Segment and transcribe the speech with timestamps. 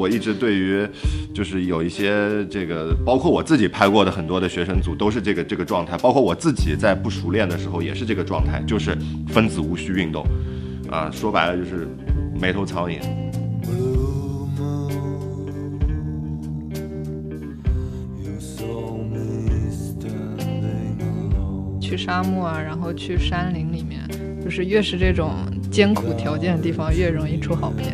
[0.00, 0.88] 我一直对于，
[1.34, 8.96] 就是有一些这个，包括我自己拍过的很多的学生组都是这个这个状态，包括我自己在不熟练的时候也是这个状态，就是
[9.28, 10.24] 分子无序运动，
[10.90, 11.86] 啊，说白了就是
[12.40, 12.98] 没头苍蝇。
[21.78, 24.00] 去沙漠啊，然后去山林里面，
[24.42, 25.30] 就是越是这种
[25.70, 27.92] 艰苦条件的地方，越容易出好片。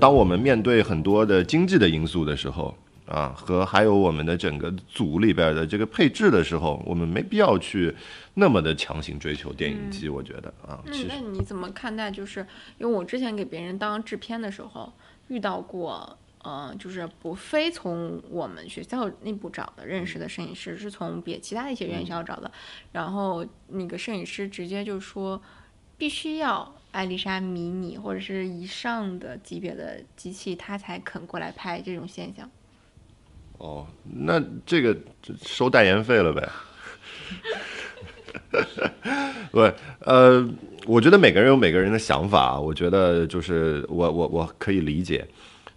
[0.00, 2.74] 当我们面对很多的经济的因素的时候，
[3.06, 7.94] 啊，和还有我们的整个组里边的这个配置的时候，我们没必要去
[8.34, 10.08] 那么的强行追求电影机。
[10.08, 12.10] 我觉得啊，那那你怎么看待？
[12.10, 12.40] 就是
[12.78, 14.92] 因为我之前给别人当制片的时候
[15.28, 16.16] 遇到过。
[16.42, 22.50] 嗯，就是不非从我们学校内部找的认识的摄影师，是从别其他的一些院校找的。
[22.92, 25.42] 然后那个摄影师直接就说，
[25.98, 32.50] 必须要艾丽莎迷你或者是以上的级别的机器，他才肯过来拍这种现象。
[33.58, 34.96] 哦，那这个
[35.42, 36.48] 收代言费了呗？
[39.50, 39.60] 不，
[40.00, 40.48] 呃，
[40.86, 45.26] 我觉得每个人有每个人的想法，我觉得就是我我我可以理解。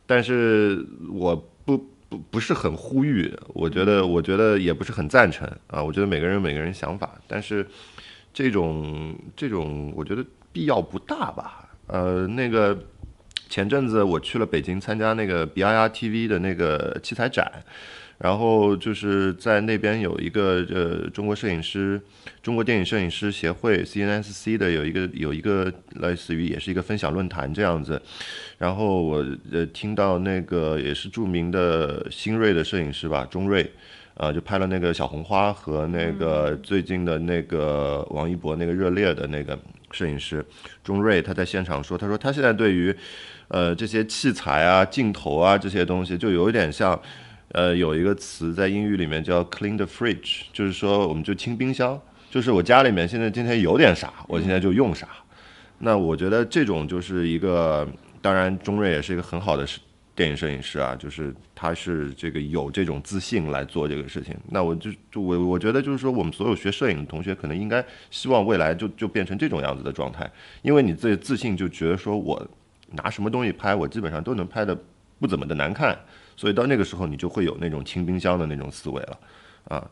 [0.05, 1.77] 但是我不
[2.09, 5.83] 不不是很呼吁，我觉得我觉得也不是很赞成啊。
[5.83, 7.67] 我觉得每个人有每个人想法，但是
[8.33, 11.67] 这种这种我觉得必要不大吧。
[11.87, 12.77] 呃，那个
[13.49, 17.51] 前阵子我去了北京参加那个 B I R T V 的那个器材展。
[18.19, 21.99] 然后就是在那边有一个呃中国摄影师，
[22.41, 28.01] 中国电影摄影师协会 CNSC 的有一个有一个类似于也是一个分享论坛这样子，
[28.57, 33.69] 然后我呃听到那个也是著名的新锐的摄影师吧，钟瑞，
[34.13, 39.57] 啊就拍了那个小红花和那个最近的那个王一博那个热烈的那个
[39.93, 40.45] 摄影师
[40.83, 42.93] 钟瑞，他在现场说，他说他现在对于
[43.47, 47.01] 呃这些器材啊镜头啊这些东西就有一点像。
[47.49, 55.07] 呃，有一个词在英语里面叫 clean the fridge，就是说我们就清冰箱，就是我家里面现在今天有点啥，我现在就用啥。
[55.77, 57.87] 那我觉得这种就是一个，
[58.23, 59.67] 当然钟瑞也是一个很好的
[60.15, 64.35] 电影摄影师啊，就是他是这个有这种自信来做这个事情。
[64.49, 70.29] 那我就就我我觉得就是说，我们所有学摄影的同学可能应该希望未来就就变成这种样子的状态，
[70.61, 72.47] 因为你自己自信就觉得说我
[72.91, 74.77] 拿什么东西拍，我基本上都能拍的
[75.19, 75.97] 不怎么的难看。
[76.35, 79.19] 所以到那个时候，你就会有那种清冰箱的那种思维了，
[79.65, 79.91] 啊，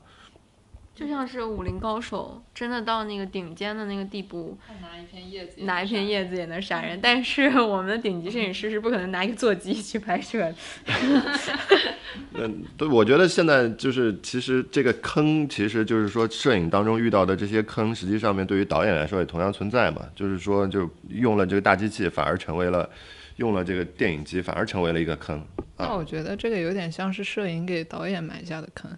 [0.94, 7.00] 就像是武林高手，真的到那个顶尖的那个地步，拿一片叶子，拿一片叶子也能杀人。
[7.02, 10.56] 但是我们的顶级摄影师是不可能拿一个座机去拍摄的。
[12.36, 20.02] 嗯，对，我觉得现在就是，其实这个坑，其实就是说，摄影当中遇到的这些坑，实际上面对于导演来说也同样存在嘛。
[20.14, 22.88] 就是说，就用了这个大机器，反而成为了。
[23.38, 25.44] 用了这个电影机，反而成为了一个坑。
[25.78, 28.92] 那我觉得这个有点像是摄影给导演埋下的坑，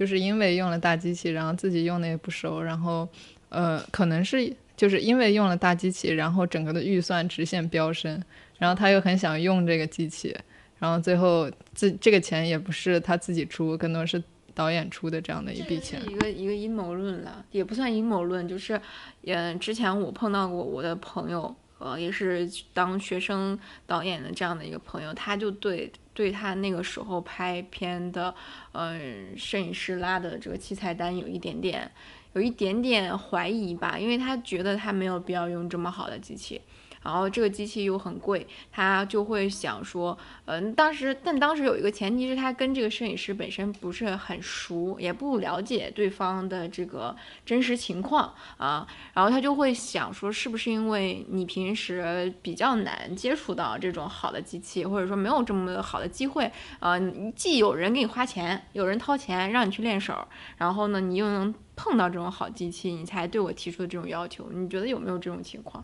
[0.00, 3.06] 就是因为用了大机器，然后自己用的也不熟，然后
[3.50, 8.18] 呃，可能是就是因为用了大机器，然后整个的预算直线飙升，
[8.56, 10.34] 然后他又很想用这个机器，
[10.78, 14.24] 然后最后自这个钱也不是他自己出，更多是
[14.54, 16.00] 导演出的这样的一笔钱。
[16.08, 18.80] 一个一个阴谋论了，也不算阴谋论，就是
[19.26, 21.54] 嗯，之前我碰到过我的朋友。
[21.82, 28.34] 呃，也是当学生导演的这样的一个朋友，他就对对他那个时候拍片的，
[28.72, 31.90] 嗯，摄影师拉的这个器材单有一点点，
[32.34, 36.60] 有一点点怀疑吧，因为他觉得他没有必要用这么好的机器。
[37.02, 47.16] 然后这个机器又很贵，他就会想说，嗯，当时，但当时有一个前提是他跟这个摄影师本身不是很熟，也不了解对方的这个
[47.46, 48.86] 真实情况啊。
[49.14, 57.00] 然后他就会想说，是不是因为你平时比较难接触到这种好的机器，或者说没有这么好的机会，呃，
[57.34, 60.28] 既有人给你花钱，有人掏钱让你去练手，
[60.58, 64.50] 然后呢，你又能碰到这种好机器，你才对我提出的这种要求。
[64.52, 65.82] 你觉得有没有这种情况？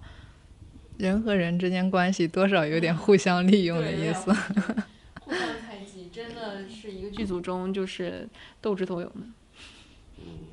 [0.99, 4.33] 人和人之间关系多少有点互相利用的意思。
[5.25, 8.29] 互相猜忌，真的是一个剧组中就是
[8.61, 9.27] 斗智斗勇的。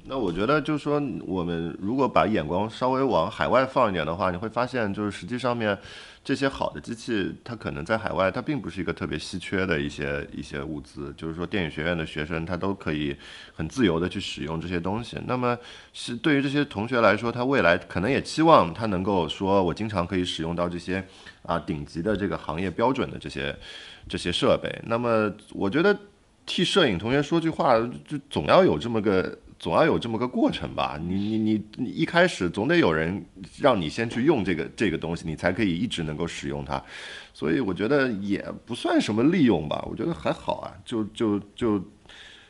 [0.05, 5.77] 那我觉得就是说，我们如果把眼光稍微往海外放一点的话，你会发现就是实际上面。
[6.25, 11.13] 这些好的机器，它可能在海外，它并不是一个特别稀缺的一些一些物资。
[11.17, 13.13] 就是说，电影学院的学生他都可以
[13.53, 15.17] 很自由的去使用这些东西。
[15.27, 15.57] 那么，
[15.91, 21.05] 是对于这些同学来说，他未来可能也期望他能够说，我经常可以使用到这些
[21.41, 23.53] 啊顶级的这个行业标准的这些
[24.07, 24.73] 这些设备。
[24.85, 25.93] 那么，我觉得
[26.45, 27.77] 替摄影同学说句话，
[28.07, 29.37] 就总要有这么个。
[29.63, 30.99] 总要有这么个过程吧？
[31.01, 33.25] 你你你你一开始总得有人
[33.61, 36.83] 让你先去用这个这个东西，你才可以一直能够使用它。
[37.33, 41.79] 所以我觉得也不算什么利用吧，我觉得还好啊，就就就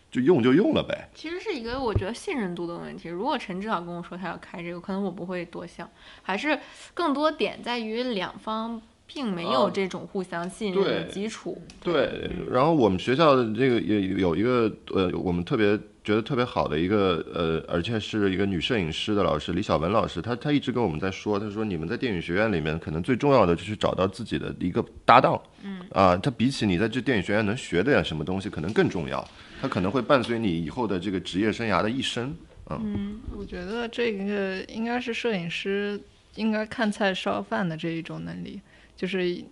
[0.10, 1.07] 就用就用了呗。
[1.13, 3.10] 其实是一个我觉得信任度的问题。
[3.10, 5.88] 如果陈指导跟我说他要开这个，可能我不会多想，
[6.24, 6.60] 还是
[6.95, 8.81] 更多点在于两方。
[9.13, 11.62] 并没有这种互相信任的基础。
[11.81, 25.39] 对，然后我们学校的这个也有一个呃，我们特别觉得特别好的一个呃，而且是一个女摄影师的老师李小文老师，她她一直跟我们在说，她说你们在电影学院里面可能最重要的就是找到自己的一个搭档。
[25.63, 25.80] 嗯。
[25.92, 29.25] 啊，她比起你在这电影学院能学的点什么东西，可能更重要。
[29.62, 32.36] 她可能会伴随你以后的这个职业生涯的一生。
[32.69, 36.00] 嗯，我觉得这个应该是摄影师
[36.36, 38.60] 应该看菜烧饭的这一种能力。
[38.95, 39.44] 就是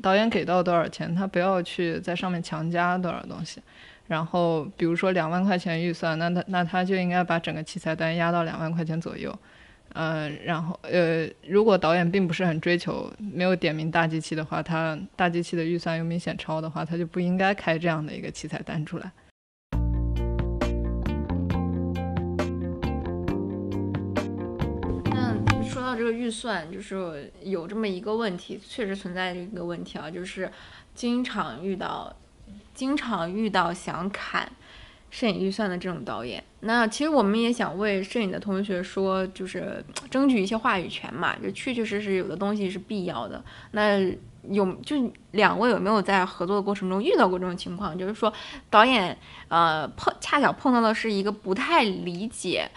[0.00, 3.60] 导演给到多少钱，他不要去在上面强加多少东西。
[4.08, 9.36] 然后比如说两万块钱预算，那他那他就应该把整个器材单压到两万块钱左右。
[9.94, 19.12] 嗯，然后呃，如果导演并不是很追求，没有点名大机器的话，他大机器的预算又明显超的话，他就不应该开这样的一个器材单出来。
[25.94, 30.50] 这个预算就是有这么一个问题，确实存在这个问题啊，就是
[30.94, 32.14] 经常遇到，
[32.74, 34.50] 经常遇到想砍
[35.10, 36.42] 摄影预算的这种导演。
[36.60, 43.44] 那其实我们也想为摄影的同学说，就是争取一些话语权嘛，就确确实实有的东西是必要的。
[43.72, 43.98] 那
[44.50, 44.96] 有就
[45.32, 47.96] 两位有没有在合作的过程中遇到过这种情况？
[47.96, 48.32] 就是说
[48.70, 49.16] 导演
[49.48, 52.68] 呃碰恰巧碰到的是一个不太理解。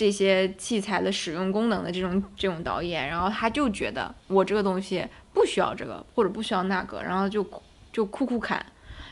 [0.00, 7.46] 这些器材的使用功能的这种这种导演，然后他就觉得我这个东西不需要这个或者不需要那个，然后就
[7.92, 8.64] 就酷酷砍，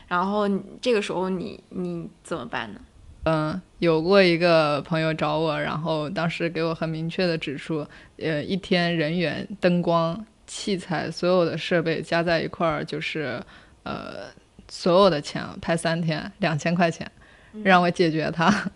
[0.07, 0.49] 然后
[0.81, 2.81] 这个时候你你怎么办呢？
[3.25, 7.85] 嗯，有过一个朋友找我，然后当时给我很明确的指出，
[8.17, 13.39] 呃，一天人员、灯光、器材所有的设备加在一块儿就是
[13.83, 14.23] 呃
[14.67, 17.11] 所有的钱拍三天两千块钱，
[17.63, 18.51] 让我解决它。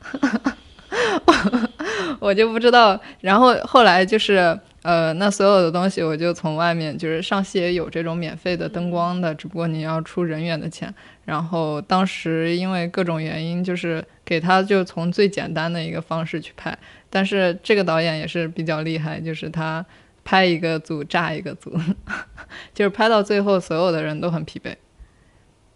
[2.24, 10.94] 我就不知道，然后后来就是，呃，那所有的东西我就从外面，就是上戏也有这种免费的灯光的，只不过你要出人员的钱。
[11.26, 16.78] 然后当时因为各种原因，就是给他就从最简单的一个方式去拍。
[17.10, 19.86] 但是这个导演也是比较厉害，就是他
[20.24, 21.78] 拍一个组炸一个组，
[22.74, 24.74] 就是拍到最后所有的人都很疲惫。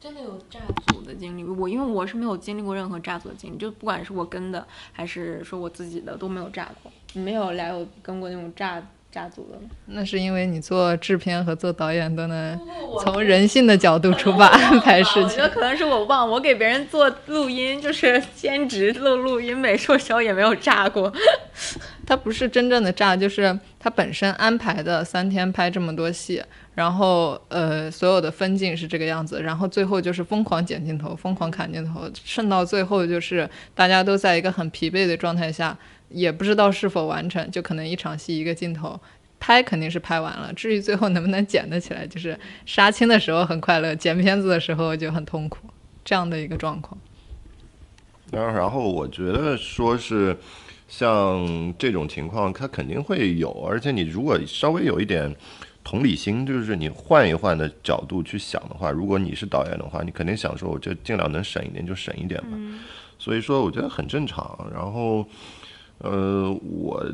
[0.07, 0.57] 真的有炸
[0.87, 6.89] 组的经历，我因为我是没有经历过任何炸组的经历，就不管是我跟的还是说我自己的都没有炸过。
[7.11, 8.81] 你没有来有跟过那种炸
[9.11, 9.69] 炸组的吗？
[9.87, 12.57] 那是因为你做制片和做导演都能
[13.01, 15.23] 从人性的角度出发安 排事情。
[15.23, 21.11] 我觉得可能是我忘，我给别人做录音就是兼职录录音美术时候也没有炸过。
[22.07, 26.43] 他不是真正的炸，就是他本身安排的三天拍这么多戏。
[26.75, 35.75] 然后，呃，所有的分镜是这个样子，然后最后就是疯狂剪镜头，疯狂砍镜头，剩到最后就是大家都在一个很疲惫的状态下，
[36.09, 38.99] 也不知道是否完成，就可能一场戏一个镜头，
[39.39, 45.69] 拍肯定是拍完了，至于最后能不能剪得起来，就是杀青的时候很快乐，剪片子的时候就很痛苦，
[46.03, 46.99] 这样的一个状况。
[48.31, 50.37] 然后，然后我觉得说是
[50.87, 55.35] 像这种情况，它肯定会有，而且你如果稍微有一点。
[55.83, 62.57] 同理心就是你换一换的角度去想的话，如果你是导演的话，你肯定想说，我就尽量能省一点就省一点嘛。
[63.17, 64.69] 所以说，我觉得很正常。
[64.73, 65.25] 然后，
[65.99, 67.09] 呃，我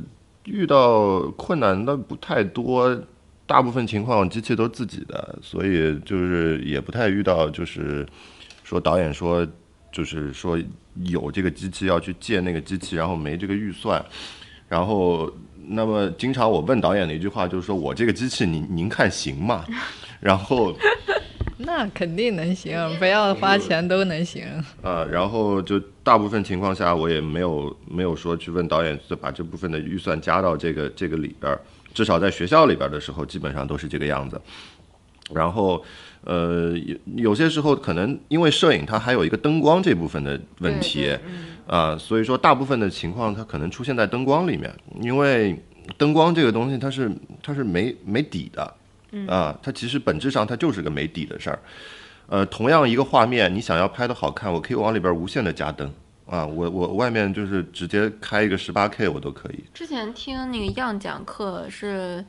[0.45, 2.99] 遇到困难的不太多，
[3.45, 8.03] 大部分情况机器都自己的，所以就是也不太遇到，就是
[8.63, 9.47] 说导演说，
[9.93, 10.59] 就是说
[11.05, 14.05] 有这个机器要去借那个机器，然后没这个预算，
[14.67, 15.31] 然后。
[15.65, 19.63] 那么，经常我问导演的一句话就是说：“我这个机器，您您看行吗？”
[20.19, 20.75] 然后，
[21.59, 24.45] 那肯定能行，不要花钱都能行。
[24.83, 31.61] 呃，然后就大部分情况下，我也没有没有说去问导演，就把这部分的预算加到这个这个里边儿。
[31.93, 34.41] 至少在学校里边的时候，基本上都是这个样子。
[35.33, 35.81] 然后，
[36.23, 41.15] 呃，有有些时候可能因为摄影它还有一个灯光这部分的问题。
[41.65, 45.57] 啊，所以说大部分的情况它可能出现在灯光里面，因为
[45.97, 47.09] 灯光这个东西它是
[47.41, 48.75] 它是没没底的，
[49.29, 51.59] 啊，它其实本质上它就是个没底的事儿。
[52.27, 55.89] 呃，同样一个画面，你想要拍的好看，我可以往里边无限的加灯，
[56.25, 59.63] 啊，我我外面就是直接开一个十八 K 我都可以。
[59.73, 62.25] 之前听那个样讲课是。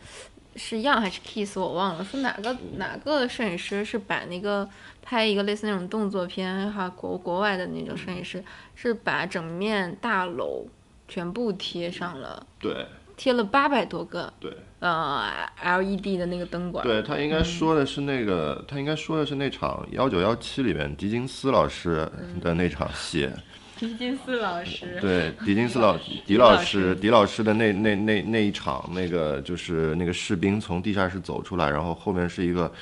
[0.56, 4.68] 是 Young 还是 Kiss 我忘了，说哪个哪个摄影师是把那个
[5.02, 8.42] 拍一个类似那种动作片哈国国外的那种摄影师
[8.74, 10.66] 是把整面大楼
[11.08, 16.84] 全部贴上了，对贴了八百多个对呃 LED 的那个灯管。
[16.84, 23.28] 对，他应该说的是那个，他应该说的是那场幺九幺七里面狄金斯老师的那场戏。
[23.76, 32.72] 狄金斯老师，对，狄金斯老 狄老师，狄老师的那那那那一场，那个就是那个士兵从地下室走出来，然后后面是一个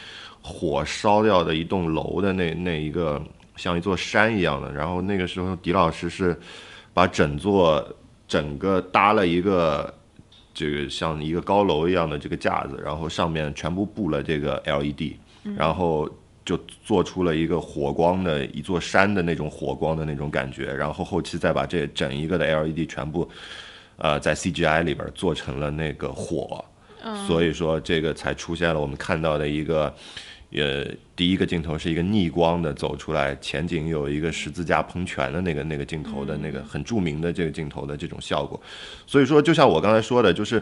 [0.43, 3.21] 火烧掉的一栋楼的那那一个
[3.57, 6.39] 像一座山一样的，然后那个时候狄老师是
[6.93, 7.83] 把整座
[8.29, 9.93] 整个搭了一个
[10.53, 15.17] 这个像一个高楼一样的这个架子，然后上面全部布了这个 LED，
[15.57, 16.09] 然后。
[16.45, 23.29] 就做出了一个火光的一座山的那种火光的那种感觉，然后后期再把这整一个的 LED 全部，
[23.97, 26.65] 呃，在 CGI 里边做成了那个火，
[27.29, 29.95] 所以说这个才出现了我们看到的一个，
[30.51, 30.85] 呃，
[31.15, 38.61] 第一个镜头是一个逆光的走出来，前景有一个十字架喷泉的那个那个镜头的那个很著名的这个镜头的这种效果，
[39.07, 40.61] 所以说就像我刚才说的，就是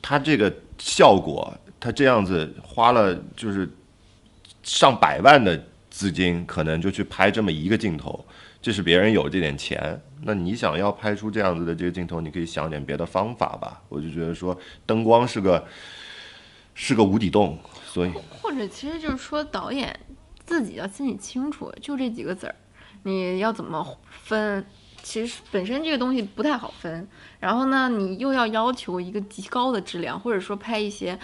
[0.00, 3.68] 它这个效果，它这样子花了就是。
[4.64, 8.24] 上百万的资金可能就去拍这么一个镜头，
[8.60, 13.82] 这是别人有这点钱，那你想要拍出这样子的这个镜头，你可以想点别的方法吧。
[13.88, 15.64] 我就觉得说灯光是个
[16.74, 18.10] 是个无底洞，所以
[18.42, 19.94] 或者其实就是说导演
[20.46, 22.54] 自己要心里清楚，就这几个字儿，
[23.02, 24.64] 你要怎么分？
[25.02, 27.06] 其实本身这个东西不太好分，
[27.38, 31.18] 然后呢，你又要要求一个极高的质量，或者说拍一些。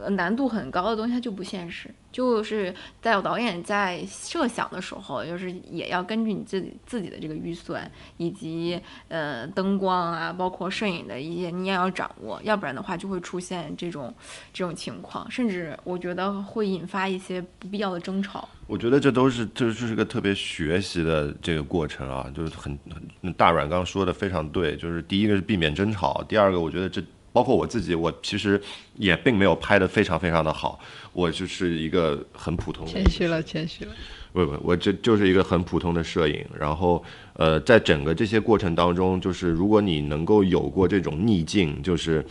[0.00, 14.14] 呃，难度很高的东西它就不现实，就是在导演在设想的时候，就是也要根据你自己自己的这个预算以及呃灯光啊，包括摄影的一些你也要掌握，要不然的话就会出现这种
[14.52, 18.48] 这种情况，甚至我觉得会引发一些不必要的争吵。
[18.66, 22.78] 我觉得这都是这就是个特别学习的这个过程啊，就是很
[23.22, 27.02] 很大软刚说的非常对，就是第一个是避免争吵，第二个我觉得这。
[27.38, 28.60] 包括我自己，我其实
[28.96, 30.76] 也并没有拍的非常非常的好，
[31.12, 32.84] 我就是一个很普通。
[32.84, 33.92] 谦虚了，谦虚了。
[34.32, 36.44] 不不，我这就是一个很普通的摄影。
[36.58, 37.00] 然后，
[37.34, 42.26] 呃，在整个这些过程当中，就是如果你能够有过这种逆境，就是，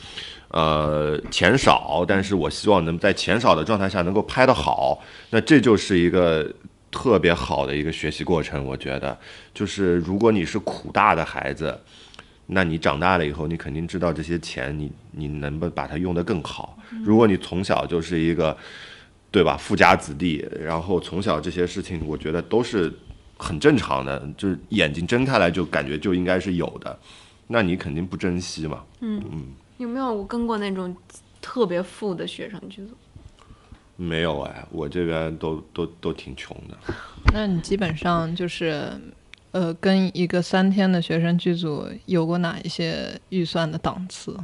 [0.49, 6.45] 呃，钱少，但是我希望能在钱少的状态下能够拍得好，那这就是一个
[6.91, 8.65] 特别好的一个学习过程。
[8.65, 9.17] 我觉得，
[9.53, 11.79] 就是如果你是苦大的孩子。
[12.49, 16.79] 那你长大了以后，你肯定知道这些钱，你你能不能把它用得更好？
[17.03, 18.55] 如果你从小就是一个，
[19.29, 19.57] 对吧？
[19.57, 22.91] 富家子弟，然后从小这些事情，我觉得都是
[23.37, 26.97] 很正常的，就是眼睛睁开来就感觉就应该是有的，
[27.47, 28.81] 那你肯定不珍惜嘛。
[29.01, 29.43] 嗯嗯。
[29.77, 30.95] 有没有跟过那种
[31.41, 32.97] 特别富的学生去做？
[33.97, 36.77] 没有哎，我这边都都都挺穷的。
[37.33, 38.93] 那你基本上就是。
[39.57, 44.37] 呃，跟一个三天的学生剧组有过哪一些预算的档次？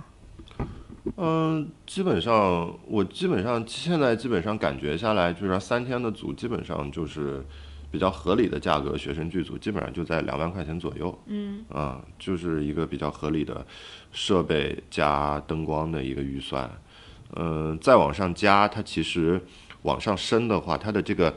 [1.17, 7.45] 嗯，基本上我基本上现在基本上感觉下来，就是三天的组基本上就是
[7.91, 11.15] 比较合理的价格，学生剧组基本上就在两万块钱左右。
[11.27, 13.63] 嗯，啊，就是一个比较合理的
[14.11, 16.67] 设备加灯光的一个预算。
[17.35, 19.39] 嗯，再往上加，它其实
[19.83, 21.35] 往上升的话，它的这个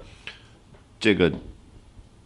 [0.99, 1.31] 这个。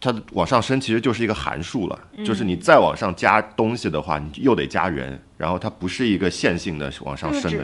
[0.03, 7.63] 它往上升其实就是一个函数了，就是你再往上加东西的话，你又得加人，然后它不是一个线性的往上升的，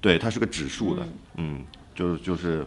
[0.00, 1.64] 对，它是个指数的，嗯，
[1.94, 2.66] 就就是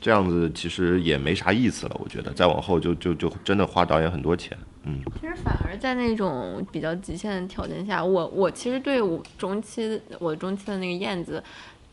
[0.00, 5.00] 这样子，其实也没啥意思了，我觉得再往后就就就真的花导演很多钱，嗯。
[5.20, 11.42] 其实反而在那种比较极限的条件下，我我其实对我中期我中期的那个燕子，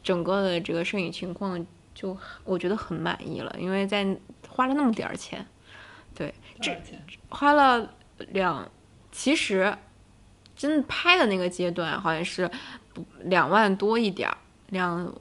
[0.04, 4.06] 整个的这个摄影情况就我觉得很满意了，因为在
[4.48, 5.44] 花了那么点儿钱。
[6.16, 6.76] 对，这
[7.30, 7.94] 花了
[8.30, 8.68] 两，
[9.12, 9.78] 其实
[10.56, 12.50] 真拍的那个阶段好像是
[12.94, 14.38] 不两万多一点儿，
[14.70, 15.14] 两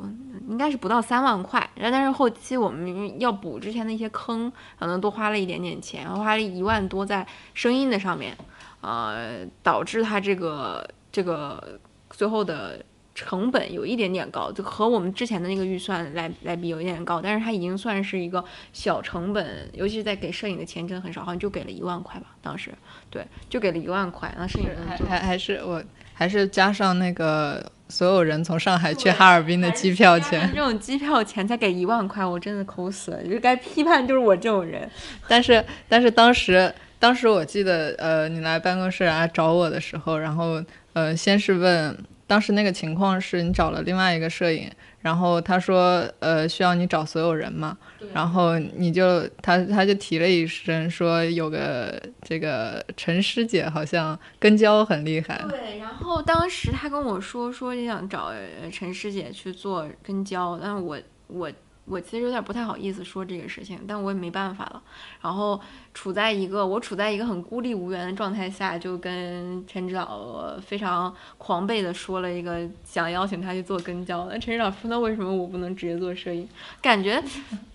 [0.48, 1.58] 应该是不到三万块。
[1.74, 8.36] 然后但是后期我们要补之前的一些坑，可能多花了一点点钱，花了一万多在声音的上面，
[8.80, 12.82] 呃，导致它这个这个最后的。
[13.14, 22.72] 成本有一点点高，就和我们之前的那个预算来来比有一点高，但是它已经算是一个小成本，尤其是在给摄影的钱真的很少，好像就给了一万块吧，当时，
[23.10, 34.90] 对，就给了一万块，那摄影还还还是我还是加上那个所有人从上海去哈尔滨的机票钱，这种机票钱才给一万块，我真的抠死了，就该批判就是我这种人，
[35.28, 36.74] 但是但是当时。
[36.96, 40.62] 当时我记得，呃，你来办公室来找我的时候，然后
[40.94, 41.94] 呃，先是问，
[42.26, 47.76] 当时那个情况是你找了另外一个摄影，然后他说，呃，需要你找所有人嘛，
[48.12, 61.50] 然后你就他他就提了一声说有个这个陈师姐好像跟焦很厉害，对，然后当时他跟我说说你想找呃陈师姐去做跟焦，但是我我。
[61.86, 64.82] 我其实有点不太好意思说这个事情，但我也没办法了。
[65.20, 65.60] 然后
[65.92, 74.26] 处在一个我处在一个很孤立无援的状态下，就跟陈指导非常狂悖的说了一个想邀请他去做跟焦。
[74.26, 76.48] 那陈指导说：“那为什么我不能直接做摄影？”
[76.80, 77.22] 感觉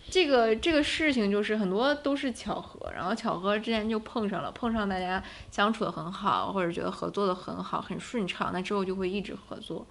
[0.10, 9.86] 这个这个事情就是很多都是巧合，然后巧合之间就碰上了，碰上大家相处的很好，或者觉得合作的很好，很顺畅，那之后就会一直合作。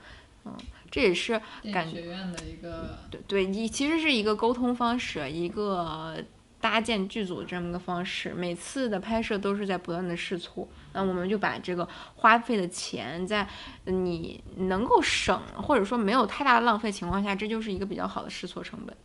[0.45, 0.53] 嗯，
[0.91, 1.41] 这也是
[1.73, 6.17] 感学院的一个对对，你其实是一个沟通方式，一个
[6.61, 8.33] 搭建剧组这么个方式。
[8.35, 13.47] 每次的拍摄都是在不断的试错，那我们就把这个花费的钱在
[13.85, 18.97] 你能够省或者说没有太大的浪费情况下，这就是一个比较好的试错成本。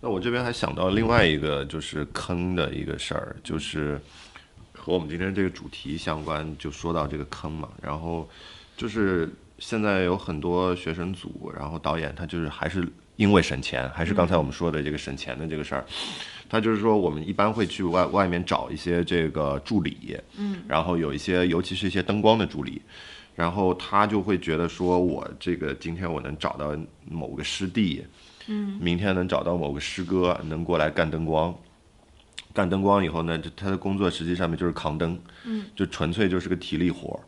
[0.00, 4.00] 那我这边还想到另外一个就是坑的一个事儿，就是
[4.74, 8.28] 和我们今天这个主题相关，就说到这个坑嘛，然后
[8.76, 9.26] 就是。
[9.60, 12.84] 现在有很多学生组，然后导演他就是还是
[13.16, 15.84] 因为省钱，还是刚才我们说的这个省钱的这个事儿，
[16.48, 22.80] 他就是说我们一般会去外外面找一些这个助理，嗯，然后有一些尤其是一些灯光的助理，
[23.36, 26.74] 然后他就会觉得说我这个今天我能找到
[27.04, 28.02] 某个师弟，
[28.46, 31.54] 嗯，明天能找到某个师哥能过来干灯光，
[32.54, 37.20] 干灯光以后呢，他的工作实际上面就是扛灯，嗯，就纯粹就是个体力活儿。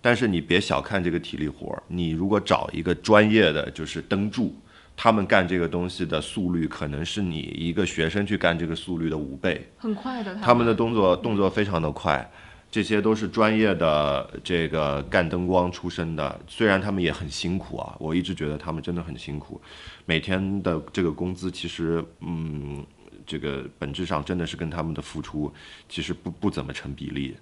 [0.00, 4.54] 但是你别小看这个体力活儿，你如果找一个专业的就是灯柱，
[4.96, 10.34] 他们干这个东西的速率可能是你一个学生去干这个速率的五倍，很快的。
[10.36, 12.30] 他们的动作动作非常的快，
[12.70, 19.60] 这些都是专业的这个干灯光出身的，虽然他们也很辛苦啊，我一直觉得他们真的很辛苦，
[20.04, 22.84] 每天的这个工资其实，嗯，
[23.28, 25.52] 这个本质上真的是跟他们的付出
[25.88, 27.36] 其实不不怎么成比例。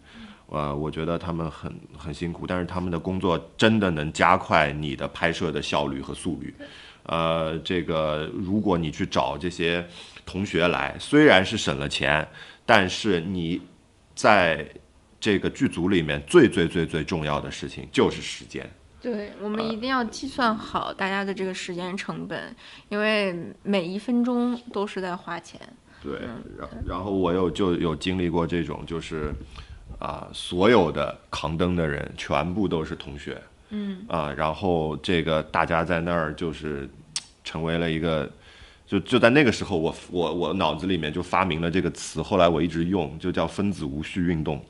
[0.48, 6.54] 呃，我觉得他们很很辛苦，但是他们的工作真的能加快你的拍摄的效率和速率。
[7.04, 9.86] 呃，这个如果你去找这些
[10.24, 12.28] 同学来，虽然是省了钱，
[12.64, 13.60] 但是你
[14.14, 14.68] 在
[15.18, 18.68] 这个剧组里面最最最最重要的事情就是时间。
[19.00, 22.54] 对，我们一定要计算好大家的这个时间成本，
[22.88, 25.60] 因为每一分钟都是在花钱。
[26.02, 26.20] 对，
[26.58, 29.34] 然然后我有就有经历过这种就是。
[29.98, 36.86] 啊，所有的扛灯的人全部都是同学，嗯，啊，然后这个大家在那儿就是
[37.42, 38.30] 成为了一个，
[38.86, 44.62] 就就在那个时候，我我我脑子里面就发明了这个词，后来我一直用，就叫分子无序运动，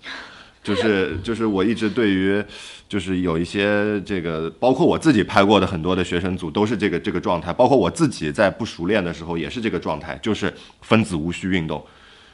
[0.67, 2.43] 就是就是我一直对于
[2.89, 11.81] 就是有一些这个，包括我自己拍过的很多的学生组都是这个这个状态，包括我自己在不熟练的时候也是这个状态，就是分子无序运动，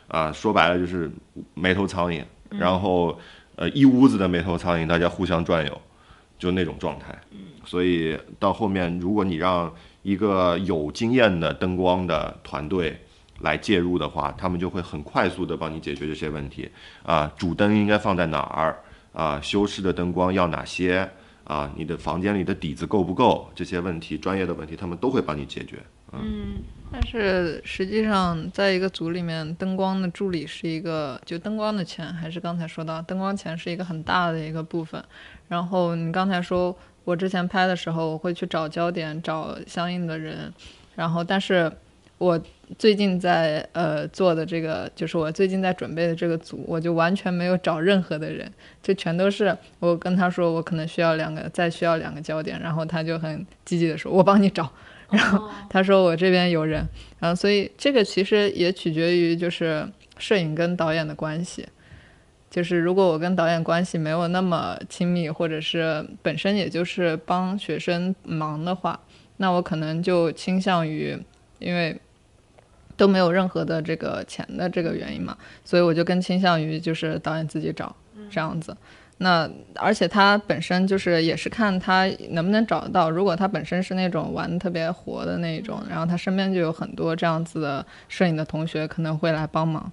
[0.09, 1.11] 啊，说白了就是
[1.53, 2.25] 没头苍蝇。
[2.59, 3.19] 然后，
[3.57, 5.81] 呃，一屋子的没头苍蝇，大家互相转悠，
[6.39, 7.19] 就那种状态。
[7.65, 12.99] 所以到后面，如果你让一个有经验的灯光的团队
[13.43, 16.71] 来介入的话，他们就会很快速的帮你解决这些问题。
[17.03, 18.79] 啊，主灯应该放在哪儿？
[19.13, 21.09] 啊，修饰的灯光要哪些？
[21.45, 23.51] 啊，你的房间里的底子够不够？
[23.55, 25.79] 这些问题，专业的问题，他们都会帮你解决。
[26.13, 26.63] 嗯。
[26.93, 35.03] 但是实际上，在一个组里面，灯光的助理是一个，就灯光的钱，还是刚才说到，灯光钱是一个很大的一个部分。
[35.49, 40.53] 然后你刚才说，我之前拍的时候，我会去找焦点，找相应的人。
[40.95, 41.73] 然后，但是
[42.23, 42.41] 我
[42.79, 48.49] 最近在呃做的这个，就是我最近在准备的这个组，我就完全没有找任何的人，
[48.81, 54.71] 就全都是我跟他说，我可能需要两个，再需要两个焦点，然后他就很积极的说，我帮你找。
[55.11, 59.85] 然后他说我这边有人，然后所以这个其实也取决于就是
[60.17, 61.67] 摄影跟导演的关系，
[62.49, 69.01] 就是如果我跟导演关系没有那么亲密，或者是本身也就是帮学生忙的话，
[69.39, 71.19] 那我可能就倾向于
[71.59, 72.01] 因为
[73.03, 77.93] 都没有任何的这个钱的这个原因嘛，所以我就更倾向于就是导演自己找
[78.31, 78.77] 这样子。
[79.19, 83.11] 那而且他本身就是也是看他能不能找得到。
[83.11, 89.91] 如果他本身是那种玩的特别活的那种，然后他身边就有很多这样子的摄影的同学可能会来帮忙。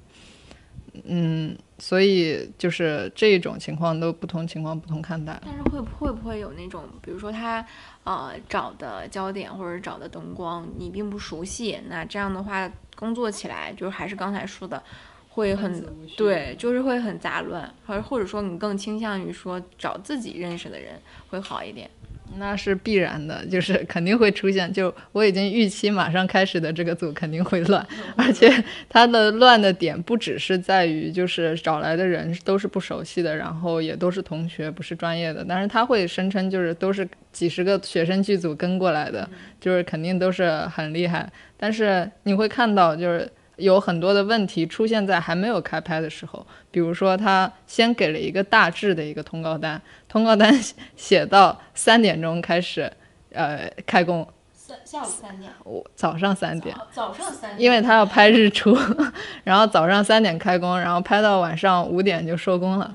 [1.06, 5.40] 嗯，所以就是这一种情况都不同情况不同看待。
[5.46, 7.64] 但是会会不会有那种，比如说他
[8.04, 12.70] 呃找的焦点或者找的灯光你并不熟悉，那这样的话
[13.00, 14.84] 工作起来就是还是刚才说的。
[15.32, 15.86] 会很
[16.18, 21.90] 对，就是会很杂乱，或或者说你更倾向于说找自己认识的人会好一点。
[22.38, 24.72] 那是必然的， 就是肯定会出现。
[24.72, 28.52] 就我已经预期马上开始的这个组肯定会乱， 而且
[28.88, 41.30] 它的乱的点不只是在于就是找来的人都是不熟悉的，然后也都是同学，不是专业的，但是他会声称就是都是几十个学生剧组跟过来的，就是肯定都是很厉害。
[41.58, 43.30] 但是你会看到就是。
[43.60, 50.54] 有很多的问题出现在还没有开拍的时候，比如说他先给了一个大致的一个通告单，通告单
[50.98, 52.92] 写到三点钟开始，
[53.32, 58.76] 呃，开工，三下午三点，我早上三点，早上三点，因为他要拍日出，
[59.46, 62.92] 然后早上三点开工，然后拍到晚上五点就收工了，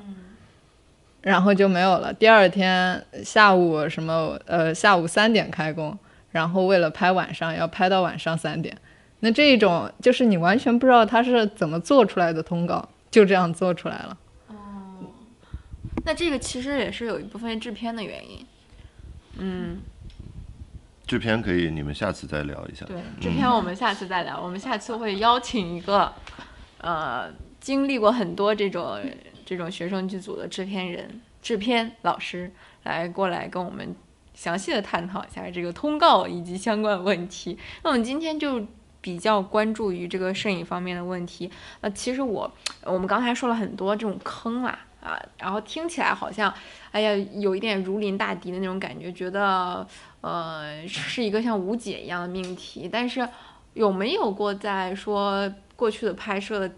[1.22, 2.12] 然后就没有了。
[2.12, 5.96] 第二天下午什么呃下午三点开工，
[6.33, 8.77] 然后为了拍晚上要拍到晚上三点，
[9.20, 14.16] 那这一种就是你完全不知道他是怎么做出来的通告，就这样做出来了。
[16.05, 18.47] 那这个其实也是有一部分制片的原因。
[19.39, 19.79] 嗯，
[21.07, 22.87] 制片可以，你们下次再聊一下。
[22.87, 24.41] 对，制片我们下次再聊。
[24.41, 26.13] 我们下次会邀请一个，
[26.79, 29.01] 呃，经历过很多这种
[29.45, 32.53] 这种学生剧组的制片人、制片老师
[32.83, 33.95] 来过来跟我们
[34.35, 37.59] 详细的探讨一下这个通告以及相关问题。
[37.83, 38.65] 那我们今天就
[39.01, 41.51] 比较关注于这个摄影方面的问题。
[41.81, 42.53] 那其实我
[42.83, 44.71] 我们刚才说了很多这种坑啦。
[44.71, 46.53] 啊，啊然后听起来好像，
[46.90, 49.87] 哎呀，有一点如临大敌的那种感觉，觉得
[50.23, 52.88] 呃是一个像无解一样的命题。
[52.90, 53.29] 但是
[53.75, 56.75] 有没有过在说过去的拍摄的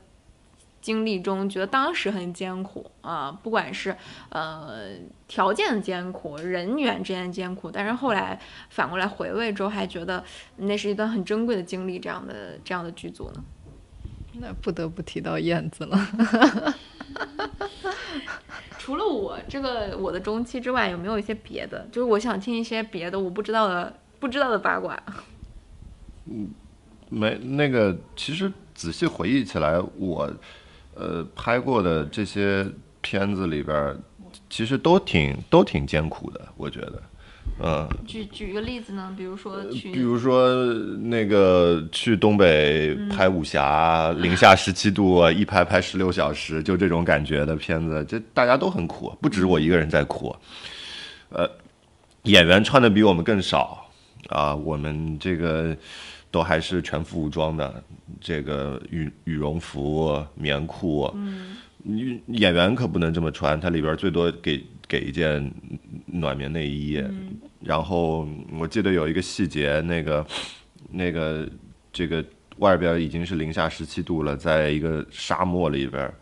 [0.81, 3.31] 经历中，觉得当时很艰苦啊？
[3.43, 3.97] 不管是
[4.31, 4.89] 呃
[5.29, 8.39] 条件的艰苦，人员之间的艰苦，但是后来
[8.71, 10.25] 反过来回味之后，还觉得
[10.57, 11.99] 那是一段很珍贵的经历。
[11.99, 13.45] 这样的这样的剧组呢？
[14.39, 16.75] 那不得不提到燕子了。
[18.79, 21.87] 除了我这个我的中期之外，有没有一些别的？
[21.91, 25.01] 就是我想听一些别的我不知道的不知道的八卦。
[26.27, 26.49] 嗯，
[27.09, 30.33] 没那个，其实仔细回忆起来，我
[30.95, 32.67] 呃拍过的这些
[33.01, 33.97] 片子里边，
[34.51, 37.03] 其实都挺都挺艰苦的，我觉得。
[37.59, 40.55] 嗯，举举个例子呢，比如说去，比如说
[41.05, 50.37] 那个去东北拍武侠，零下十七度，一拍拍十六小时，就这种感觉的片子，这大家都很苦，不止我一个人在苦。
[51.31, 51.51] 呃，
[52.25, 53.89] 演员穿的比我们更少
[54.29, 55.75] 啊，我们这个
[56.31, 57.83] 都还是全副武装的，
[58.21, 61.57] 这个羽羽绒服、棉裤，嗯，
[62.27, 64.63] 演员可不能这么穿，它里边最多给。
[64.89, 65.53] 给一件
[66.07, 67.03] 暖棉内衣，
[67.61, 68.27] 然后
[68.59, 70.27] 我记得有一个细节，那个
[70.91, 71.49] 那个
[71.93, 72.25] 这个
[72.59, 76.13] 外边已经是零下十七度了，在一个沙漠里边，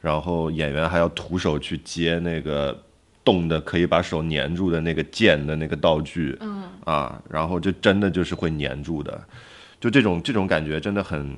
[0.00, 2.84] 然后演员还要徒手去接那个
[3.24, 6.64] 冻的可以把手粘住的那个剑的那个道具，嗯。
[6.84, 9.22] 啊，然后就真的就是会粘住的，
[9.78, 11.36] 就这种这种感觉真的很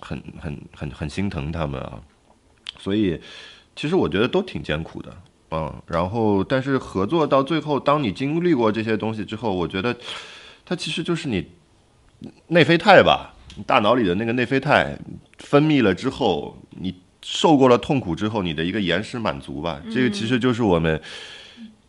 [0.00, 2.00] 很很很很心疼他们啊，
[2.78, 3.20] 所以
[3.74, 5.14] 其实我觉得都挺艰苦的。
[5.50, 9.96] 嗯，然后但是合作到最后，当你经历过这些东西之后，我觉得
[10.64, 11.46] 它其实就是你
[12.48, 13.32] 内啡肽吧，
[13.64, 14.98] 大脑里的那个内啡肽
[15.38, 19.80] 分泌了之后，你受过了痛苦之后，你的一个延时满足吧。
[19.92, 21.00] 这个其实就是我们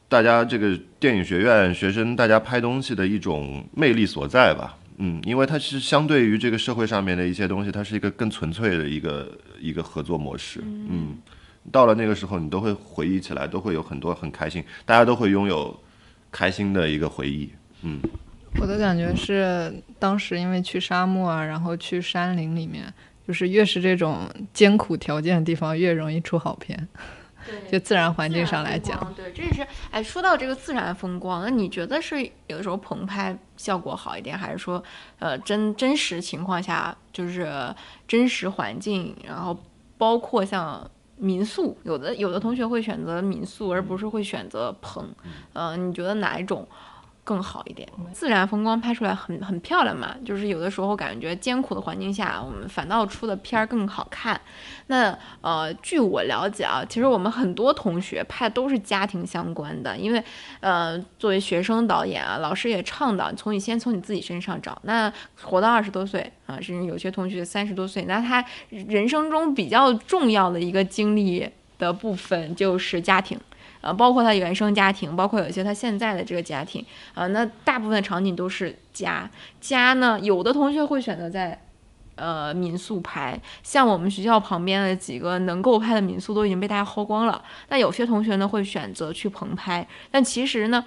[0.08, 4.78] 大家这个电影学院学生大家拍东西的一种魅力所在吧。
[4.98, 10.60] 嗯，因为它是相对于这个社会上面的一些东西，它是一个更纯粹的一个一个合作模式。
[10.64, 11.18] 嗯。
[11.72, 15.78] 到了那个时候，你都会回忆起来，都会有很多很开心，大家都会拥有
[16.32, 17.52] 开心的一个回忆。
[17.82, 18.00] 嗯，
[18.60, 22.92] 我的感觉是，当时因为去沙漠啊，然后去山林里面，
[23.28, 26.88] 就是越是这种艰苦条件的地方，越容易出好片。
[27.46, 29.66] 对， 就自然环境上来讲，对，这也是。
[29.92, 34.84] 哎，说到这个自然风光，那你觉得是有的时候棚拍效果好一点，还是说，
[35.20, 37.74] 呃，真真实情况下就是
[38.08, 39.58] 真实环境，然后
[39.98, 40.90] 包括像。
[41.18, 45.08] 民宿有的有的同学会选择民宿，而不是会选择棚。
[45.54, 46.68] 嗯，你觉得哪一种
[47.28, 47.86] 更好一点？
[48.14, 50.16] 自然风光拍出来很很漂亮嘛？
[50.24, 54.40] 就是有的时候感觉艰苦的环境下，我们反倒出的片儿更好看。
[54.88, 60.24] 那呃，据我了解啊，其实我们很多同学拍都是家庭相关的，因为
[60.62, 64.80] 呃，作为学生导演啊，老师也倡导从你先从你自己身上找。
[64.84, 65.12] 那
[65.42, 73.38] 活到二十多岁啊，甚至有些同学三十多岁，那他人生中比较重要的一个经历的部分就是家庭，
[73.82, 79.30] 呃，包括他原生家庭，包括有一些他现在的这个家庭啊，那大部分场景都是家。
[79.62, 81.62] 家呢，有的同学会选择在。
[82.20, 87.44] 呃民宿拍，像我们学校旁边的几个能够拍的民宿都已经被大家薅光了。
[87.70, 90.84] 那有些同学呢会选择去棚拍，但其实呢，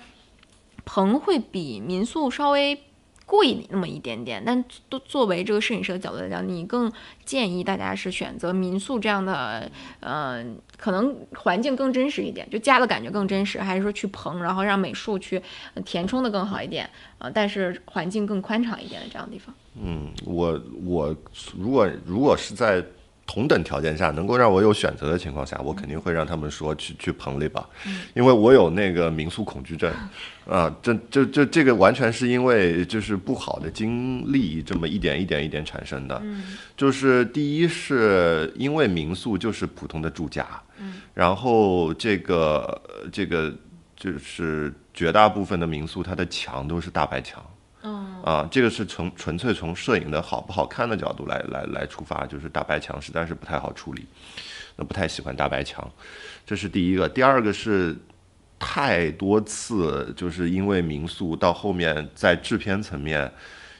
[0.85, 2.83] 棚会比民宿稍微。
[3.31, 6.91] 贵那么一点点，但都作为这个摄影师的角度来讲，你更
[7.25, 10.45] 建议大家是选择民宿这样的，呃，
[10.77, 15.41] 可能环境更真实一点，就家的感觉更真实，还是说去棚，然后让美术去
[15.85, 19.55] 填充的更好一点，呃，但是环境更宽敞一点的这样的地方。
[19.81, 21.17] 嗯，我我
[21.57, 22.85] 如果如果是在。
[23.33, 27.65] 同等条件下，能够让我有选择的情况下，我肯定会让他们说去去棚里吧，
[28.13, 29.89] 因为我有那个民宿恐惧症，
[30.49, 36.21] 啊，这这这这个完全是因为就是不好的经历这么一点一点一点产生的，
[36.77, 40.45] 就是第一是因为民宿就是普通的住家，
[41.15, 43.55] 然后这个这个
[43.97, 47.41] 就是绝大部分的民宿它的墙都是大白墙。
[47.83, 54.07] 啊，这个是从纯粹从摄影的好不好看的角度来来来出发，就是大白墙实在是不太好处理，
[54.77, 55.91] 那不太喜欢大白墙，
[56.45, 57.09] 这是第一个。
[57.09, 57.97] 第二个是
[58.59, 63.33] 太多次就是因为民宿到后面在制片层面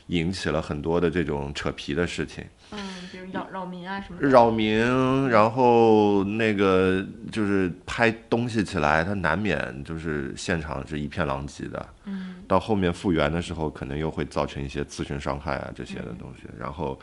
[0.07, 2.43] 引起了很多的这种扯皮的事情。
[2.73, 2.79] 嗯，
[3.13, 4.29] 比如扰扰民啊什么的。
[4.29, 11.89] 扰民，然后那个就是拍东西起来，它难免就是现场是一片狼藉的。
[12.05, 12.30] 嗯。
[12.51, 16.49] 到后面复原的时候，可能又会造成一些自身伤害啊这些的东西。
[16.59, 16.99] 然后，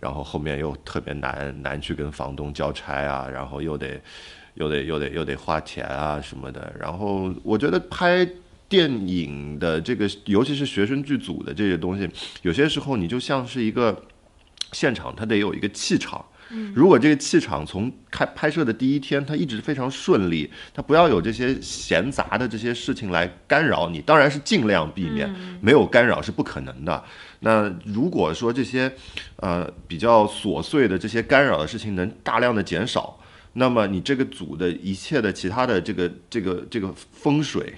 [0.00, 4.00] 然后后面又特别难难去跟房东交差啊，然后又得
[4.54, 6.72] 又得又得又得花钱啊什么的。
[6.80, 8.26] 然后我觉得拍
[8.66, 12.08] 电影的这个，尤其是学生剧组的这些东西，
[12.40, 14.02] 有些时候你就像是一个。
[14.72, 16.22] 现场它得有一个气场，
[16.74, 25.30] 如果这个气场从开拍摄的第一天，它一直非常顺利，它不要有这些闲杂的这些事情来干扰你，当然是尽量避免，
[25.60, 27.04] 没有干扰是不可能的。
[27.40, 28.90] 那如果说这些，
[29.36, 33.18] 呃，比较琐碎的这些干扰的事情能大量的减少，
[33.52, 37.74] 那么你这个组的一切的其他的这个这个这个风水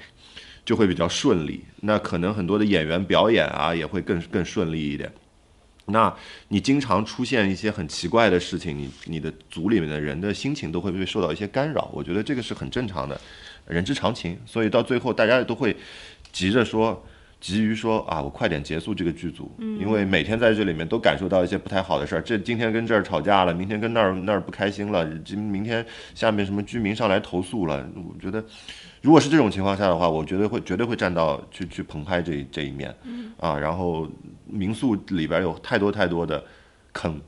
[0.64, 5.12] 就会比较顺利，那可能很多的演员表演啊也会更更顺利一点。
[5.90, 6.14] 那
[6.48, 13.20] 你经常出现一些很奇怪的事情，你你的组里面的人的心情都会被受到一些干扰，我觉得这个是很正常的，
[13.66, 14.38] 人之常情。
[14.46, 15.76] 所以到最后大家都会
[16.32, 17.04] 急着说，
[17.40, 22.22] 急于说啊，我快点结束这个剧组，因为每天在这里面都感受到一些不太好的事儿。
[22.22, 28.44] 这今天跟这儿吵架了，明天跟那儿那儿不开心了，今明天下面什么居民上来投诉了，我觉得。
[29.02, 32.94] 如果是这种情况下的话，我绝对会绝对会站到去去棚拍这这一面，
[33.38, 34.08] 啊，然后
[34.46, 36.44] 民宿里边有太多太多的
[36.92, 37.20] 坑，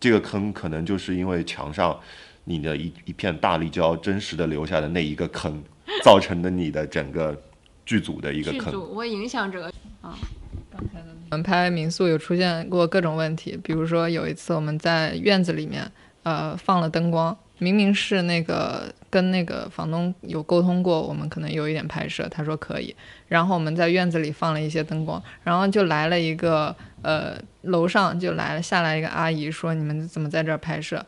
[0.00, 1.98] 这个坑可能就是因为墙上
[2.44, 5.62] 你的一一片大立交真实的留下的那一个坑
[6.02, 7.40] 造成的你的整个
[7.84, 9.66] 剧组的一个坑，剧组会影响这个
[10.00, 10.16] 啊。
[11.30, 15.90] 我们拍民宿有出现过各种问题，比如说有一次我们在院子里面
[16.22, 17.36] 呃放了灯光。
[17.58, 22.96] 明明是那个跟那个房东有沟通过，我们可能有一点拍摄，他说可以。
[23.28, 31.04] 然后我们在院子里放了一些灯光，然后就来了一个呃楼上就来了下来一个阿姨说你们怎么在这儿拍摄？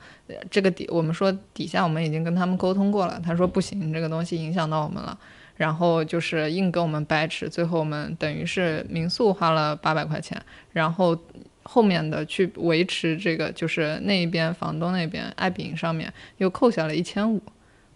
[0.51, 5.19] 这个底我们说底下我们已经跟他们沟通过了，他说不行，这个东西影响到我们了。
[5.57, 10.41] 然后就是硬跟我们掰扯，最后我们等于是民宿花了八百块钱，
[10.73, 11.19] 然后。
[11.67, 17.41] 后面的去维持这个，就是那一边房东那边爱饼上面又扣下了一千五，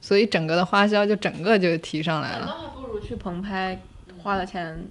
[0.00, 2.46] 所以整个的花销就整个就提上来了。
[2.46, 3.80] 那还不如去棚拍，
[4.18, 4.86] 花的钱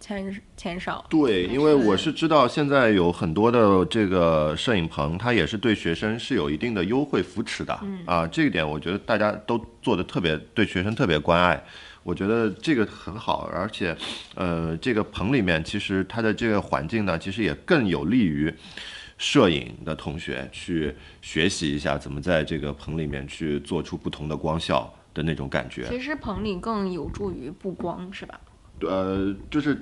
[0.00, 1.04] 钱钱少。
[1.10, 7.78] 对，因为我是知道现在有很多的这个摄影棚，它也是对学生是有一定的优惠扶持的。
[7.82, 11.62] 嗯啊，这一点我觉得大家都做的特别对学生特别关爱。
[12.04, 13.94] 我觉得这个很好，而且，
[14.34, 18.54] 呃，这个棚里面其实它的这个环境呢，其实也更有利于
[19.18, 25.86] 摄影的同学去学习一下怎么在这个棚里面去做出不同的光效的那种感觉。
[25.88, 28.40] 其实棚里更有助于布光，是吧？
[28.80, 29.76] 呃，就是，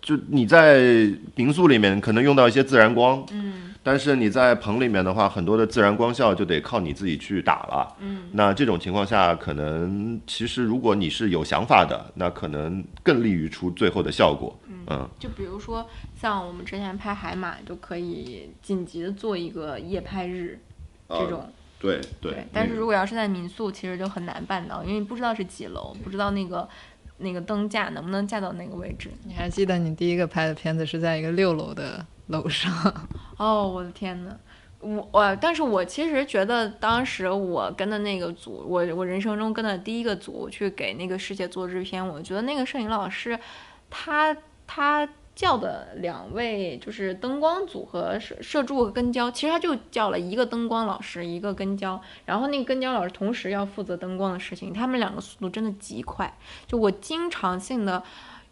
[0.00, 3.74] 就你在民宿里面可能用到一些自然光，嗯。
[3.86, 7.96] 但是你在棚里面的话，很多的自然光效就得靠你自己去打了。
[8.00, 14.58] 嗯，那这种情况下，可能其实如果你是有想法的，那可能更利于出最后的效果。
[14.88, 15.88] 嗯，就比如说
[16.20, 20.58] 像我们之前拍海马，就可以紧急的做一个夜拍日，
[21.08, 21.48] 这种。
[21.78, 22.44] 对对。
[22.52, 26.68] 但是如果要是在民宿，其实就很难办到，因为不知道是几楼，不知道那个
[27.18, 29.10] 那个灯架能不能架到那个位置。
[29.24, 32.06] 你还记得你第一个拍的片子是在一个六楼的？
[32.28, 32.72] 楼上
[33.38, 34.36] 哦，我的天呐，
[34.80, 43.38] 我我，但是我其实觉得当时我跟的那个组，我我人生中跟的第一个组去给那个世界做制片，我觉得那个摄影老师，
[43.88, 58.02] 他他叫的两位就是灯光组和摄摄助和跟焦，其实他就叫了一个灯光老师，一个跟焦，然后那个跟焦老师同时要负责灯光的事情，他们两个速度真的极快，就我经常性的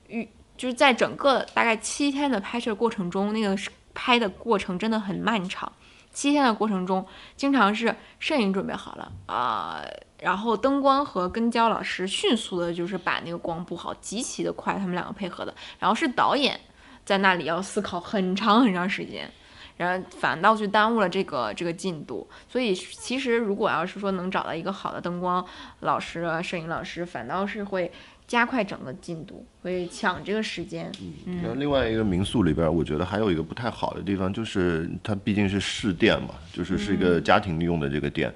[0.08, 3.56] 遇，就是在整个大概七天的拍摄过程中，那个
[3.94, 5.72] 拍的过程真的很漫长。
[6.12, 9.82] 七天的过程中，经常是摄影准备好了啊，
[10.20, 16.60] 然后灯光和跟焦老师迅速的就是把那个光布好，极其的快，他们两个配合的，然后是导演
[17.04, 19.30] 在那里要思考很长很长时间，
[19.76, 22.28] 然后反倒去耽误了这个这个进度。
[22.48, 25.44] 所以其实如果要是说能找到一个好的灯光
[25.80, 27.92] 老师，摄影老师，反倒是会。
[28.26, 30.90] 加快整个进度，会抢这个时间。
[31.26, 38.34] 嗯，那另外一个民宿里边，我觉得还有一个不太好的地方，就是它毕竟是市店嘛，就是是一个家庭用的这个店。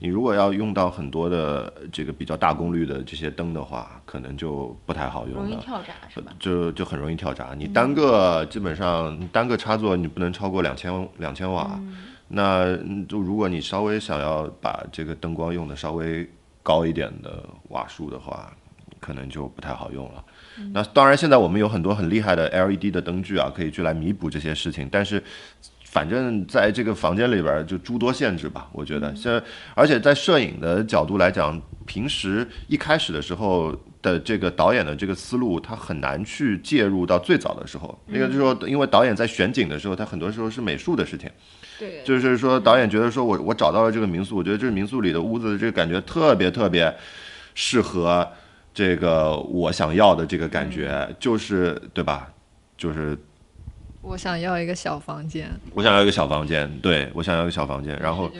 [0.00, 5.48] 你如果要用到很多的这个比较大功率的这些灯的话，可能就不太好用了。
[5.48, 6.32] 容易跳闸是吧？
[6.40, 7.54] 就就很容易跳闸。
[7.56, 11.80] 你单个基本上单个插座你不能超过两千两千瓦。
[12.26, 12.76] 那
[13.08, 16.28] 就如果你稍微想要把这个灯光用的稍微
[16.62, 18.52] 高一点的瓦数的话。
[19.00, 20.24] 可能就不太好用了。
[20.72, 24.88] 那当然，现在我们有很多很厉害的 LED 的灯具啊，可以去来弥补这些事情。
[24.90, 25.22] 但是，
[25.84, 28.68] 反正在这个房间里边就诸多限制吧。
[28.72, 29.40] 我觉得，现在
[29.74, 37.96] 而且在摄影的角度来讲，平时一开始的时候的这个导演的这个思路，他很难去介入到最早的时候。
[38.06, 41.30] 那个就是说，因为导演在选景的时候，他很多时候是美术的事情。
[41.78, 46.92] 对，就是说，导演觉得说我我找到了这个民宿，我觉得这个民宿里的屋子这个感觉特别特别
[47.54, 48.28] 适合。
[48.72, 52.28] 这个我想要的这个感觉就是对吧？
[52.76, 53.18] 就是
[54.02, 58.30] 我想要一个小房间，我想要一个小房间，对我想要一个小房间，然后，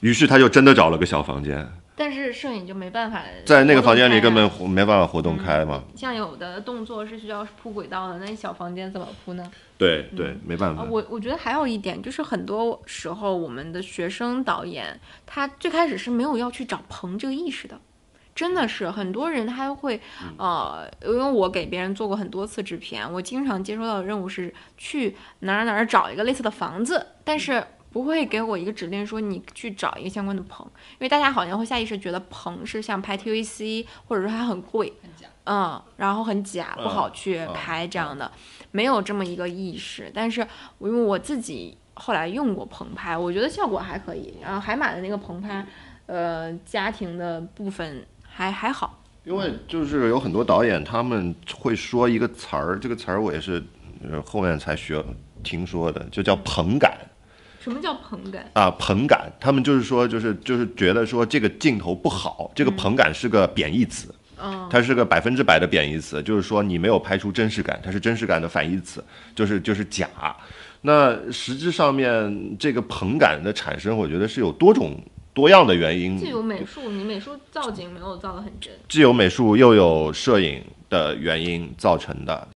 [0.00, 1.66] 于是他就真的找了个小房间。
[1.94, 5.84] 但是摄影就没办法在那个房间里根本没办法活动开嘛。
[5.94, 9.50] 像有的动作是需要铺轨道的，那小房间怎么铺呢？
[9.76, 10.82] 对对，没办法。
[10.84, 17.78] 我我觉得还有一点就是，很多时候我们的学生导演他最开始是没有要去找棚这个意识的。
[18.34, 20.00] 真的是很多人他会，
[20.38, 34.90] 呃，因为我给别人做过很多次制片，我经常接收到的任务是去哪儿哪儿找一个类似的房子，但是不会给我一个指令说你去找一个相关的棚，因为大家好像会下意识觉得棚是像拍 TVC，或者说它很贵，
[35.44, 38.32] 嗯，然后很假，不好去拍这样的，
[38.70, 40.10] 没有这么一个意识。
[40.14, 40.40] 但是
[40.78, 44.38] 因为我自己后来用过棚拍，我觉得效果还可以。
[44.40, 45.66] 然后海马的那个棚拍，
[46.06, 48.06] 呃，家庭的部分。
[48.34, 53.62] 还还好，因为就是有很多导演他们会说一个词儿，这个词儿我也是
[54.10, 55.04] 呃后面才学
[55.42, 56.96] 听说的，就叫捧感。
[57.60, 58.70] 什么叫捧感啊？
[58.72, 64.12] 捧感，他们就是说，就是就是觉得说这个镜头不好，这个捧感是个贬义词，
[64.68, 70.08] 它是个百分之百的贬义词，就是说你没有拍出真实感，它是真实感的反义词，就是就是假。
[70.80, 74.98] 那实质上面这个捧感的产生，我觉得是有多种。
[75.34, 82.48] 多样的原因，既有美术，你美术造景没有造的很真；既有美术，又有摄影的原因造成的。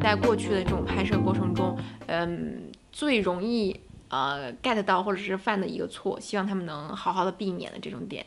[0.00, 1.76] 在过去的这种拍摄过程中，
[2.06, 8.24] 嗯，最容易呃 get 到或者是犯的一个错，希望他们能好好的避免的这种点。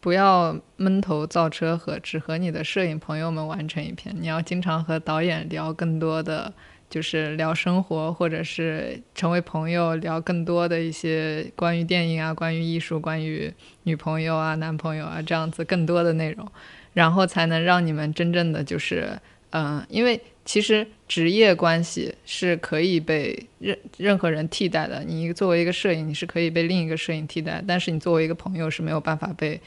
[0.00, 6.52] 不要闷头造车和只和你的摄影朋友们完成一片，你要经常和导演聊更多的。
[6.88, 16.46] 就是聊生活，或者是成为朋友，聊更多的一些关于电影啊、关于艺术、关于女朋友啊、男朋友啊这样子更多的内容，
[16.94, 19.18] 然后才能让你们真正的就是，
[19.50, 25.02] 嗯，因为其实职业关系是可以被任任何人替代的。
[25.02, 29.60] 你作为一个摄影，你是可以被另一个摄影替代，但是你作为一个朋友是没有办法被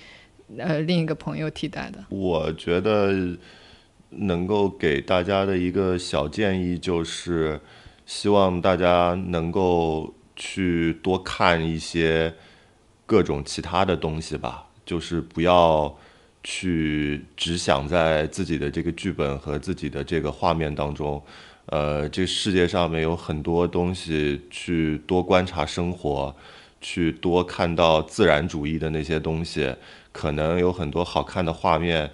[0.57, 2.05] 呃另一个朋友替代的。
[2.09, 3.13] 我觉得。
[4.11, 7.59] 能够给大家的一个小建议就是，
[8.05, 12.33] 希望大家能够去多看一些
[13.05, 15.95] 各种其他的东西吧，就是不要
[16.43, 21.21] 去只想在自己的这个剧本和自己的这个画面当中。
[21.67, 26.35] 呃，这世界上面有很多东西，去多观察生活，
[26.81, 29.75] 去多看到自然主义的那些东西，
[30.11, 32.09] 可能有很多好看的画面。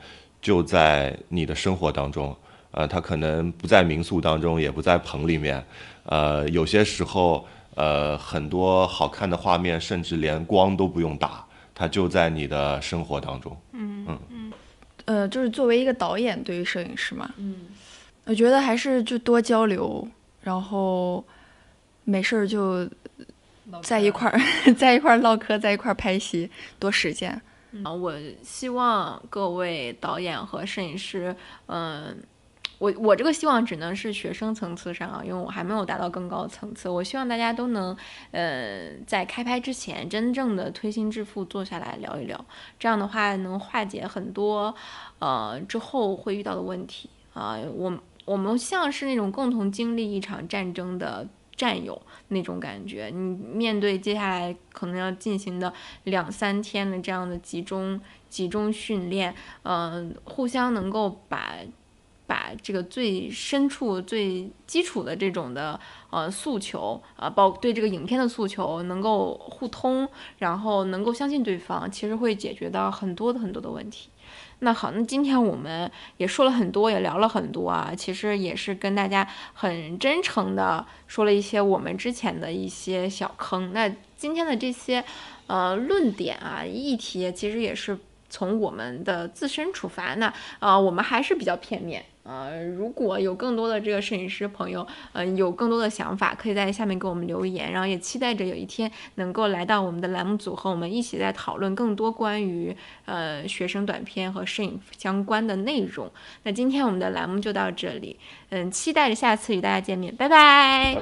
[0.46, 2.38] 就在你的生活当中，
[2.70, 5.66] 呃，它可能不在民宿当中，也不在棚里面，
[6.04, 7.44] 呃，有些时候，
[7.74, 11.44] 呃，很多好看的画面，甚至连光都不用打，
[11.74, 13.58] 它就在你的生活当中。
[13.72, 14.54] 嗯嗯嗯，
[15.06, 17.62] 呃，就是作为一个导演，对于摄影师嘛，嗯，
[18.26, 20.08] 我觉得还是就多交流，
[20.44, 21.26] 然后
[22.04, 22.88] 没事儿就
[23.82, 24.40] 在一块儿，
[24.78, 27.42] 在一块儿唠嗑，在一块儿拍戏，多实践。
[27.84, 28.14] 啊，我
[28.44, 32.24] 希望各位导演和摄影师，嗯。
[32.78, 36.90] 我我这个希望只能是学生层次上啊，因为我还没有达到更高层次。
[36.90, 37.96] 我希望大家都能，
[38.32, 42.46] 呃，在开拍之前真正的推心置腹坐下来聊一聊，
[42.78, 44.76] 这样的话能化解很多，
[45.20, 47.58] 呃，之后会遇到的问题啊。
[47.74, 51.26] 我我们像是那种共同经历一场战争的
[51.56, 53.12] 战友那种感觉。
[53.14, 58.00] 你面对接下来可能要进行的两三天的这样的集中
[58.30, 59.34] 集中训练，
[59.64, 61.56] 嗯，互相能够把。
[62.62, 65.80] 这个最深处、最基础的这种的
[66.10, 70.08] 呃诉求啊，包对这个影片的诉求能够互通，
[70.40, 74.10] 然后能够相信对方，其实会解决到很多的很多的问题。
[74.60, 83.74] 那好，那今天我们也说了很多，也聊了很多啊，其实也是跟大家很真诚的说了一些我们之前的一些小坑。
[83.74, 85.04] 那今天的这些
[85.48, 90.16] 呃论点啊、议题，其实也是从我们的自身出发。
[90.16, 92.06] 那啊，我们还是比较片面。
[92.28, 106.12] 呃，如果有更多的这个摄影师朋友，嗯，有更多的想法，可以在下面给我们留言，然后也期待着有一天能够来到我们的栏目组，和我们一起在讨论更多关于呃学生短片和摄影相关的内容。
[106.42, 108.18] 那今天我们的栏目就到这里，
[108.50, 110.96] 嗯，期待着下次与大家见面，拜拜。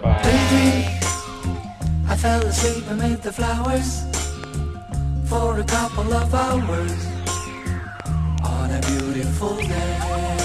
[8.46, 10.43] On a beautiful day